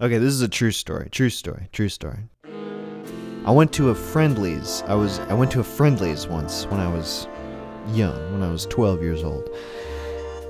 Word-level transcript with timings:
Okay, 0.00 0.18
this 0.18 0.32
is 0.32 0.40
a 0.42 0.48
true 0.48 0.72
story. 0.72 1.08
True 1.10 1.30
story. 1.30 1.68
True 1.72 1.88
story. 1.88 2.18
I 3.44 3.50
went 3.50 3.72
to 3.74 3.90
a 3.90 3.94
Friendly's. 3.94 4.82
I 4.86 4.94
was 4.94 5.18
I 5.20 5.34
went 5.34 5.50
to 5.52 5.60
a 5.60 5.64
Friendly's 5.64 6.26
once 6.26 6.64
when 6.66 6.80
I 6.80 6.92
was 6.92 7.28
young, 7.88 8.32
when 8.32 8.42
I 8.42 8.50
was 8.50 8.66
12 8.66 9.02
years 9.02 9.22
old. 9.22 9.48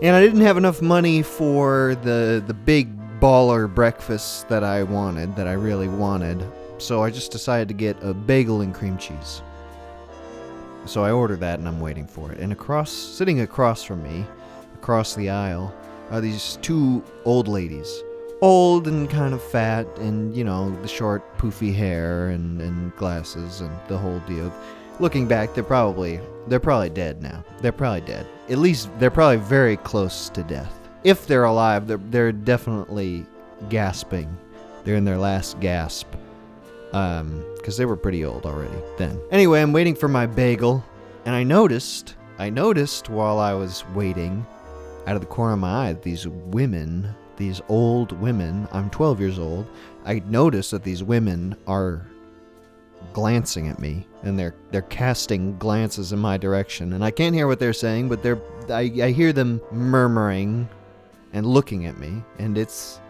And 0.02 0.16
I 0.16 0.20
didn't 0.20 0.40
have 0.40 0.56
enough 0.56 0.80
money 0.80 1.22
for 1.22 1.96
the 2.02 2.42
the 2.46 2.54
big 2.54 2.88
baller 3.20 3.72
breakfast 3.72 4.48
that 4.48 4.64
I 4.64 4.82
wanted, 4.82 5.36
that 5.36 5.46
I 5.46 5.52
really 5.52 5.88
wanted. 5.88 6.44
So 6.78 7.02
I 7.02 7.10
just 7.10 7.30
decided 7.30 7.68
to 7.68 7.74
get 7.74 7.96
a 8.02 8.12
bagel 8.12 8.60
and 8.60 8.74
cream 8.74 8.96
cheese. 8.96 9.42
So 10.86 11.04
I 11.04 11.12
ordered 11.12 11.40
that 11.40 11.58
and 11.58 11.68
I'm 11.68 11.80
waiting 11.80 12.06
for 12.06 12.32
it. 12.32 12.38
And 12.38 12.52
across 12.52 12.90
sitting 12.90 13.40
across 13.40 13.84
from 13.84 14.02
me, 14.02 14.24
across 14.74 15.14
the 15.14 15.30
aisle, 15.30 15.74
are 16.10 16.20
these 16.20 16.58
two 16.62 17.02
old 17.24 17.48
ladies. 17.48 18.02
Old 18.42 18.88
and 18.88 19.08
kind 19.08 19.32
of 19.32 19.42
fat, 19.42 19.86
and 19.98 20.36
you 20.36 20.44
know, 20.44 20.76
the 20.82 20.88
short, 20.88 21.38
poofy 21.38 21.72
hair 21.74 22.28
and, 22.28 22.60
and 22.60 22.94
glasses 22.96 23.60
and 23.60 23.70
the 23.88 23.96
whole 23.96 24.18
deal. 24.20 24.52
Looking 25.00 25.26
back, 25.26 25.54
they're 25.54 25.64
probably 25.64 26.20
they're 26.48 26.60
probably 26.60 26.90
dead 26.90 27.22
now. 27.22 27.44
They're 27.60 27.72
probably 27.72 28.00
dead. 28.02 28.26
At 28.50 28.58
least 28.58 28.90
they're 28.98 29.10
probably 29.10 29.36
very 29.36 29.76
close 29.78 30.28
to 30.30 30.42
death. 30.42 30.76
If 31.04 31.26
they're 31.26 31.44
alive, 31.44 31.86
they're 31.86 32.00
they're 32.10 32.32
definitely 32.32 33.24
gasping. 33.68 34.36
They're 34.84 34.96
in 34.96 35.04
their 35.04 35.18
last 35.18 35.60
gasp. 35.60 36.08
Um, 36.92 37.42
because 37.56 37.76
they 37.76 37.86
were 37.86 37.96
pretty 37.96 38.24
old 38.24 38.44
already 38.44 38.76
then. 38.98 39.18
Anyway, 39.30 39.62
I'm 39.62 39.72
waiting 39.72 39.94
for 39.94 40.08
my 40.08 40.26
bagel, 40.26 40.84
and 41.24 41.34
I 41.34 41.44
noticed, 41.44 42.16
I 42.38 42.50
noticed 42.50 43.08
while 43.08 43.38
I 43.38 43.54
was 43.54 43.84
waiting, 43.94 44.44
out 45.06 45.14
of 45.14 45.20
the 45.20 45.28
corner 45.28 45.52
of 45.52 45.60
my 45.60 45.90
eye, 45.90 45.92
these 45.92 46.26
women, 46.26 47.14
these 47.36 47.60
old 47.68 48.12
women, 48.12 48.68
I'm 48.72 48.90
12 48.90 49.20
years 49.20 49.38
old, 49.38 49.68
I 50.04 50.20
notice 50.26 50.70
that 50.70 50.82
these 50.82 51.02
women 51.02 51.56
are 51.66 52.06
glancing 53.12 53.68
at 53.68 53.78
me 53.78 54.06
and 54.22 54.38
they're 54.38 54.54
they're 54.70 54.82
casting 54.82 55.58
glances 55.58 56.12
in 56.12 56.18
my 56.18 56.36
direction. 56.36 56.92
And 56.92 57.04
I 57.04 57.10
can't 57.10 57.34
hear 57.34 57.46
what 57.46 57.58
they're 57.58 57.72
saying 57.72 58.08
but 58.08 58.22
they're 58.22 58.40
I, 58.68 58.92
I 59.02 59.10
hear 59.10 59.32
them 59.32 59.60
murmuring 59.70 60.68
and 61.32 61.46
looking 61.46 61.86
at 61.86 61.98
me. 61.98 62.22
And 62.38 62.56
it's 62.56 63.00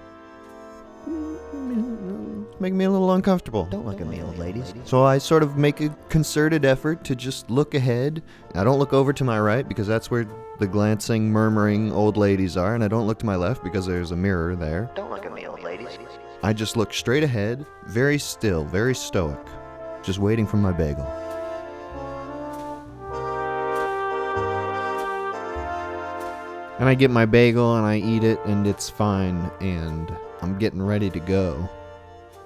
making 2.63 2.79
me 2.79 2.87
a 2.87 2.91
little 2.91 3.13
uncomfortable. 3.13 3.67
Don't 3.67 3.85
look 3.85 4.01
at 4.01 4.07
me, 4.07 4.23
old 4.23 4.39
ladies. 4.39 4.73
So 4.85 5.03
I 5.03 5.19
sort 5.19 5.43
of 5.43 5.59
make 5.59 5.81
a 5.81 5.91
concerted 6.09 6.65
effort 6.65 7.05
to 7.05 7.15
just 7.15 7.51
look 7.51 7.75
ahead. 7.75 8.23
I 8.55 8.65
don't 8.65 8.79
look 8.79 8.93
over 8.93 9.13
to 9.13 9.25
my 9.25 9.39
right 9.41 9.69
because 9.69 9.87
that's 9.87 10.11
where 10.11 10.27
the 10.59 10.67
glancing, 10.67 11.31
murmuring 11.31 11.93
old 11.93 12.17
ladies 12.17 12.57
are, 12.57 12.75
and 12.75 12.85
I 12.85 12.89
don't 12.89 13.07
look 13.07 13.19
to 13.19 13.27
my 13.27 13.37
left 13.37 13.65
because 13.65 13.85
there's 13.85 14.13
a 14.13 14.17
mirror 14.17 14.55
there. 14.55 14.91
Don't 14.95 15.11
look 15.11 15.27
at 15.27 15.35
me, 15.35 15.47
old 15.47 15.61
ladies. 15.61 15.99
I 16.45 16.53
just 16.53 16.77
look 16.77 16.95
straight 16.95 17.25
ahead, 17.25 17.67
very 17.87 18.19
still, 18.19 18.65
very 18.65 18.95
stoic, 18.95 19.45
just 20.03 20.19
waiting 20.19 20.47
for 20.47 20.57
my 20.57 20.73
bagel. 20.73 21.07
And 26.79 26.89
I 26.89 26.95
get 26.95 27.11
my 27.11 27.27
bagel 27.27 27.77
and 27.77 27.87
I 27.87 27.99
eat 27.99 28.25
it 28.25 28.41
and 28.45 28.67
it's 28.67 28.91
fine 28.91 29.51
and 29.61 30.13
I'm 30.41 30.59
getting 30.59 30.83
ready 30.83 31.11
to 31.11 31.21
go. 31.21 31.69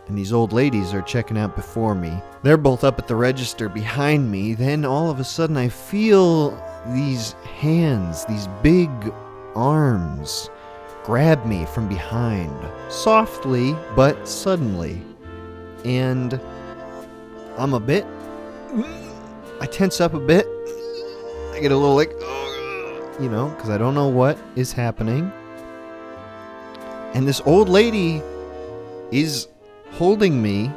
And 0.09 0.17
these 0.17 0.33
old 0.33 0.53
ladies 0.53 0.95
are 0.95 1.03
checking 1.03 1.37
out 1.37 1.57
before 1.57 1.95
me. 1.95 2.23
They're 2.43 2.57
both 2.57 2.85
up 2.85 2.99
at 2.99 3.09
the 3.09 3.17
register 3.17 3.69
behind 3.69 4.31
me. 4.31 4.55
Then 4.55 4.85
all 4.85 5.11
of 5.11 5.19
a 5.19 5.25
sudden 5.25 5.57
I 5.57 5.69
feel 5.69 6.51
these 6.95 7.33
hands, 7.59 8.25
these 8.27 8.47
big 8.63 8.91
arms, 9.57 10.49
grab 11.05 11.45
me 11.45 11.67
from 11.67 11.89
behind. 11.89 12.53
Softly, 12.89 13.77
but 13.97 14.29
suddenly. 14.29 15.03
And 15.85 16.41
I'm 17.57 17.75
a 17.75 17.81
bit. 17.81 18.07
I 19.61 19.67
tense 19.67 20.01
up 20.01 20.15
a 20.15 20.21
bit. 20.21 20.47
I 21.53 21.59
get 21.61 21.73
a 21.73 21.77
little 21.77 21.97
like, 21.97 22.13
you 23.21 23.29
know, 23.29 23.49
because 23.57 23.71
I 23.71 23.79
don't 23.79 23.95
know 23.95 24.09
what 24.09 24.39
is 24.55 24.73
happening. 24.73 25.33
And 27.15 27.27
this 27.27 27.41
old 27.47 27.69
lady 27.69 28.23
is 29.11 29.49
holding 29.93 30.41
me, 30.43 30.71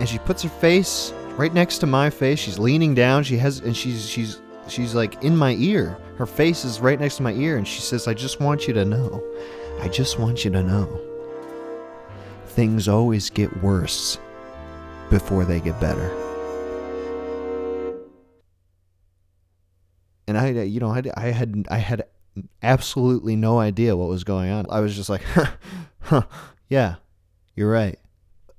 and 0.00 0.08
she 0.08 0.18
puts 0.18 0.42
her 0.42 0.48
face 0.48 1.12
right 1.36 1.52
next 1.52 1.78
to 1.78 1.86
my 1.86 2.10
face. 2.10 2.38
She's 2.38 2.58
leaning 2.58 2.94
down. 2.94 3.24
She 3.24 3.36
has, 3.38 3.60
and 3.60 3.76
she's 3.76 4.08
she's 4.08 4.40
she's 4.68 4.94
like 4.94 5.22
in 5.22 5.36
my 5.36 5.54
ear. 5.58 5.96
Her 6.16 6.26
face 6.26 6.64
is 6.64 6.80
right 6.80 6.98
next 6.98 7.16
to 7.16 7.22
my 7.22 7.32
ear, 7.32 7.56
and 7.56 7.66
she 7.66 7.80
says, 7.80 8.08
"I 8.08 8.14
just 8.14 8.40
want 8.40 8.66
you 8.66 8.74
to 8.74 8.84
know. 8.84 9.22
I 9.80 9.88
just 9.88 10.18
want 10.18 10.44
you 10.44 10.50
to 10.52 10.62
know. 10.62 11.00
Things 12.46 12.88
always 12.88 13.30
get 13.30 13.62
worse 13.62 14.18
before 15.10 15.44
they 15.44 15.60
get 15.60 15.80
better." 15.80 16.10
and 20.26 20.38
I, 20.38 20.62
you 20.62 20.80
know, 20.80 20.88
I, 20.88 21.02
I 21.16 21.26
had, 21.30 21.66
I 21.70 21.78
had 21.78 22.04
absolutely 22.62 23.36
no 23.36 23.58
idea 23.58 23.96
what 23.96 24.08
was 24.08 24.24
going 24.24 24.50
on. 24.50 24.66
I 24.70 24.80
was 24.80 24.96
just 24.96 25.10
like, 25.10 25.22
huh, 25.34 25.50
huh, 26.00 26.22
yeah, 26.68 26.96
you're 27.54 27.70
right. 27.70 27.98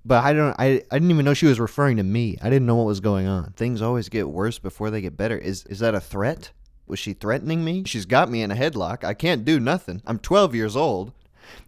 But 0.06 0.24
I 0.24 0.34
don't, 0.34 0.56
I, 0.60 0.84
I 0.92 0.96
didn't 0.96 1.12
even 1.12 1.24
know 1.26 1.34
she 1.34 1.46
was 1.46 1.60
referring 1.60 1.98
to 1.98 2.04
me. 2.04 2.38
I 2.42 2.50
didn't 2.50 2.66
know 2.66 2.76
what 2.76 2.86
was 2.86 3.00
going 3.00 3.26
on. 3.26 3.54
Things 3.54 3.82
always 3.82 4.10
get 4.10 4.30
worse 4.30 4.60
before 4.60 4.90
they 4.90 5.02
get 5.02 5.16
better. 5.16 5.38
Is, 5.38 5.66
is 5.66 5.80
that 5.80 5.96
a 5.96 6.02
threat? 6.02 6.52
Was 6.88 7.00
she 7.00 7.14
threatening 7.14 7.64
me? 7.64 7.84
She's 7.86 8.06
got 8.06 8.30
me 8.30 8.42
in 8.42 8.52
a 8.52 8.56
headlock. 8.56 9.06
I 9.06 9.14
can't 9.14 9.46
do 9.46 9.60
nothing. 9.60 10.02
I'm 10.06 10.20
12 10.20 10.54
years 10.54 10.76
old. 10.76 11.14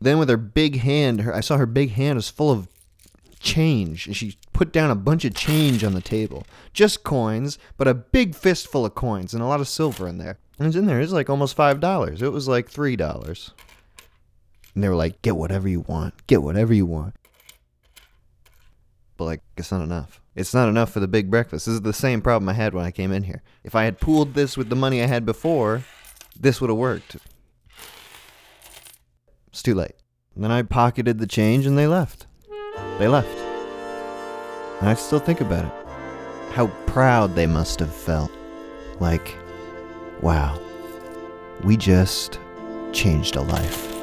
Then 0.02 0.20
with 0.20 0.30
her 0.30 0.38
big 0.38 0.80
hand, 0.80 1.22
her, 1.22 1.34
I 1.34 1.40
saw 1.40 1.58
her 1.58 1.66
big 1.66 1.92
hand 1.92 2.18
was 2.18 2.30
full 2.30 2.52
of 2.52 2.68
change 3.46 4.08
and 4.08 4.18
she 4.18 4.36
put 4.54 4.72
down 4.72 4.90
a 4.90 4.96
bunch 4.96 5.24
of 5.24 5.34
change 5.36 5.84
on 5.84 5.94
the 5.94 6.02
table 6.02 6.46
just 6.74 7.04
coins 7.04 7.60
but 7.78 7.88
a 7.88 7.94
big 7.94 8.34
fistful 8.34 8.86
of 8.86 8.96
coins 8.96 9.34
and 9.34 9.44
a 9.44 9.46
lot 9.46 9.60
of 9.60 9.68
silver 9.68 10.08
in 10.08 10.18
there 10.18 10.40
and 10.58 10.68
it's 10.68 10.76
in 10.76 10.88
there 10.88 11.00
it's 11.00 11.12
like 11.12 11.30
almost 11.30 11.56
five 11.56 11.80
dollars 11.80 12.24
it 12.24 12.32
was 12.32 12.48
like 12.48 12.68
three 12.68 12.96
dollars 12.96 13.52
and 14.74 14.84
they 14.84 14.90
were 14.90 14.96
like 14.96 15.22
get 15.22 15.36
whatever 15.36 15.70
you 15.70 15.82
want 15.82 16.26
get 16.26 16.42
whatever 16.42 16.74
you 16.74 16.88
want 16.88 17.14
but 19.18 19.26
like 19.26 19.42
it's 19.58 19.72
not 19.72 19.82
enough 19.82 20.22
it's 20.36 20.54
not 20.54 20.70
enough 20.70 20.92
for 20.92 21.00
the 21.00 21.08
big 21.08 21.30
breakfast 21.30 21.66
this 21.66 21.76
is 21.76 21.82
the 21.82 21.94
same 21.94 22.22
problem 22.22 22.50
i 22.50 22.54
had 22.54 22.74
when 22.74 22.86
i 22.86 22.92
came 22.92 23.12
in 23.12 23.24
here 23.24 23.42
if 23.64 23.76
i 23.76 23.84
had 23.84 24.00
pooled 24.00 24.34
this 24.34 24.58
with 24.58 24.70
the 24.70 24.76
money 24.76 25.02
i 25.02 25.06
had 25.06 25.26
before 25.26 25.84
this 26.40 26.60
would 26.60 26.70
have 26.70 26.78
worked 26.78 27.18
it's 29.48 29.64
too 29.64 29.76
late 29.76 29.96
and 30.34 30.44
then 30.44 30.52
i 30.52 30.62
pocketed 30.62 31.20
the 31.20 31.28
change 31.28 31.66
and 31.66 31.78
they 31.78 31.88
left 31.88 32.28
they 32.98 33.08
left. 33.08 33.38
And 34.80 34.90
I 34.90 34.94
still 34.94 35.20
think 35.20 35.42
about 35.42 35.66
it. 35.66 35.72
How 36.54 36.68
proud 36.86 37.36
they 37.36 37.46
must 37.46 37.80
have 37.80 37.94
felt. 37.94 38.32
Like, 39.00 39.36
wow, 40.22 40.58
we 41.64 41.76
just 41.76 42.40
changed 42.94 43.36
a 43.36 43.42
life. 43.42 43.95